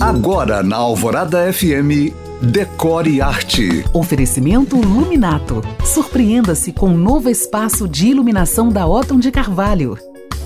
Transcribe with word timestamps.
Agora 0.00 0.62
na 0.62 0.76
Alvorada 0.76 1.50
FM, 1.50 2.12
Decore 2.42 3.22
Arte. 3.22 3.82
Oferecimento 3.94 4.76
Luminato. 4.76 5.62
Surpreenda-se 5.84 6.70
com 6.70 6.90
um 6.90 6.96
novo 6.98 7.30
espaço 7.30 7.88
de 7.88 8.08
iluminação 8.08 8.68
da 8.68 8.86
Otton 8.86 9.18
de 9.18 9.30
Carvalho. 9.30 9.96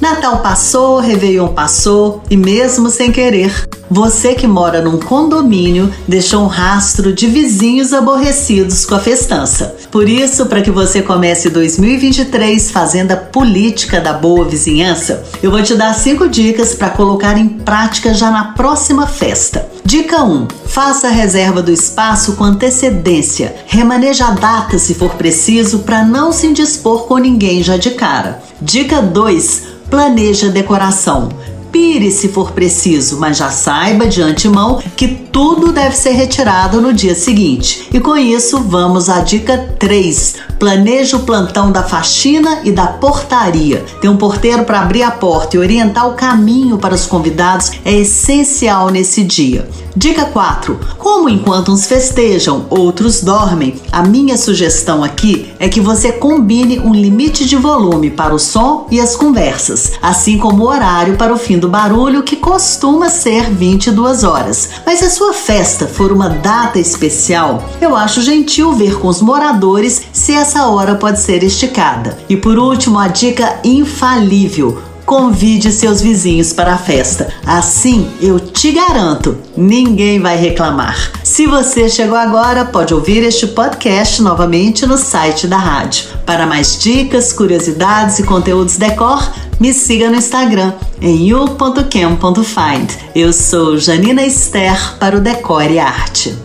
Natal 0.00 0.38
passou, 0.38 0.98
Réveillon 0.98 1.48
passou 1.48 2.22
e 2.30 2.36
mesmo 2.36 2.88
sem 2.88 3.12
querer, 3.12 3.68
você 3.90 4.34
que 4.34 4.46
mora 4.46 4.80
num 4.80 4.98
condomínio 4.98 5.92
deixou 6.08 6.42
um 6.42 6.46
rastro 6.46 7.12
de 7.12 7.26
vizinhos 7.26 7.92
aborrecidos 7.92 8.86
com 8.86 8.94
a 8.94 8.98
festança. 8.98 9.76
Por 9.90 10.08
isso, 10.08 10.46
para 10.46 10.62
que 10.62 10.70
você 10.70 11.02
comece 11.02 11.50
2023 11.50 12.70
fazendo 12.70 13.12
a 13.12 13.16
política 13.16 14.00
da 14.00 14.14
boa 14.14 14.46
vizinhança, 14.46 15.22
eu 15.42 15.50
vou 15.50 15.62
te 15.62 15.74
dar 15.74 15.92
cinco 15.92 16.28
dicas 16.28 16.72
para 16.72 16.88
colocar 16.88 17.36
em 17.36 17.48
prática 17.48 18.14
já 18.14 18.30
na 18.30 18.52
próxima 18.52 19.06
festa. 19.06 19.68
Dica 19.84 20.22
1. 20.22 20.46
Faça 20.66 21.08
a 21.08 21.10
reserva 21.10 21.60
do 21.60 21.72
espaço 21.72 22.36
com 22.36 22.44
antecedência. 22.44 23.56
Remaneja 23.66 24.28
a 24.28 24.30
data 24.30 24.78
se 24.78 24.94
for 24.94 25.14
preciso 25.14 25.80
para 25.80 26.04
não 26.04 26.32
se 26.32 26.46
indispor 26.46 27.06
com 27.06 27.18
ninguém 27.18 27.62
já 27.62 27.76
de 27.76 27.90
cara. 27.90 28.40
Dica 28.62 29.02
2 29.02 29.69
planeje 29.90 30.46
a 30.46 30.50
decoração. 30.50 31.28
Pire 31.72 32.10
se 32.10 32.28
for 32.28 32.52
preciso, 32.52 33.18
mas 33.18 33.36
já 33.36 33.50
saiba 33.50 34.06
de 34.06 34.22
antemão 34.22 34.80
que 34.96 35.06
tudo 35.06 35.72
deve 35.72 35.96
ser 35.96 36.12
retirado 36.12 36.80
no 36.80 36.92
dia 36.92 37.14
seguinte. 37.14 37.88
E 37.92 38.00
com 38.00 38.16
isso, 38.16 38.60
vamos 38.60 39.08
à 39.08 39.20
dica 39.20 39.58
3. 39.78 40.49
Planeje 40.60 41.16
o 41.16 41.20
plantão 41.20 41.72
da 41.72 41.82
faxina 41.82 42.60
e 42.64 42.70
da 42.70 42.86
portaria. 42.86 43.82
Ter 43.98 44.10
um 44.10 44.18
porteiro 44.18 44.62
para 44.64 44.82
abrir 44.82 45.02
a 45.02 45.10
porta 45.10 45.56
e 45.56 45.58
orientar 45.58 46.06
o 46.06 46.12
caminho 46.12 46.76
para 46.76 46.94
os 46.94 47.06
convidados 47.06 47.72
é 47.82 47.94
essencial 47.94 48.90
nesse 48.90 49.24
dia. 49.24 49.66
Dica 49.96 50.24
4. 50.24 50.78
Como 50.98 51.28
enquanto 51.28 51.72
uns 51.72 51.86
festejam, 51.86 52.66
outros 52.70 53.22
dormem, 53.22 53.74
a 53.90 54.02
minha 54.02 54.36
sugestão 54.36 55.02
aqui 55.02 55.50
é 55.58 55.68
que 55.68 55.80
você 55.80 56.12
combine 56.12 56.78
um 56.78 56.94
limite 56.94 57.44
de 57.44 57.56
volume 57.56 58.08
para 58.10 58.34
o 58.34 58.38
som 58.38 58.86
e 58.90 59.00
as 59.00 59.16
conversas, 59.16 59.92
assim 60.00 60.38
como 60.38 60.64
o 60.64 60.68
horário 60.68 61.16
para 61.16 61.34
o 61.34 61.38
fim 61.38 61.58
do 61.58 61.68
barulho, 61.68 62.22
que 62.22 62.36
costuma 62.36 63.08
ser 63.08 63.50
22 63.50 64.22
horas. 64.22 64.68
Mas 64.86 65.00
se 65.00 65.06
a 65.06 65.10
sua 65.10 65.32
festa 65.32 65.86
for 65.86 66.12
uma 66.12 66.28
data 66.28 66.78
especial, 66.78 67.64
eu 67.80 67.96
acho 67.96 68.22
gentil 68.22 68.72
ver 68.72 68.98
com 68.98 69.08
os 69.08 69.20
moradores 69.20 70.02
se 70.12 70.32
essa 70.50 70.66
hora 70.66 70.96
pode 70.96 71.20
ser 71.20 71.44
esticada. 71.44 72.18
E 72.28 72.36
por 72.36 72.58
último, 72.58 72.98
a 72.98 73.06
dica 73.06 73.60
infalível 73.62 74.82
convide 75.06 75.70
seus 75.70 76.00
vizinhos 76.00 76.52
para 76.52 76.74
a 76.74 76.78
festa. 76.78 77.32
Assim, 77.46 78.10
eu 78.20 78.40
te 78.40 78.72
garanto, 78.72 79.38
ninguém 79.56 80.18
vai 80.18 80.36
reclamar. 80.36 81.12
Se 81.22 81.46
você 81.46 81.88
chegou 81.88 82.16
agora, 82.16 82.64
pode 82.64 82.92
ouvir 82.92 83.22
este 83.22 83.46
podcast 83.46 84.20
novamente 84.22 84.86
no 84.86 84.98
site 84.98 85.46
da 85.46 85.56
rádio. 85.56 86.06
Para 86.26 86.48
mais 86.48 86.76
dicas, 86.76 87.32
curiosidades 87.32 88.18
e 88.18 88.24
conteúdos 88.24 88.76
decor, 88.76 89.32
me 89.60 89.72
siga 89.72 90.10
no 90.10 90.16
Instagram 90.16 90.72
em 91.00 91.28
you.cam.find. 91.28 92.90
Eu 93.14 93.32
sou 93.32 93.78
Janina 93.78 94.24
Esther 94.24 94.96
para 94.98 95.16
o 95.16 95.20
Decore 95.20 95.78
Arte. 95.78 96.36